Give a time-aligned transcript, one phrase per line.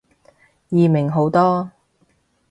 [0.69, 1.69] 易明好多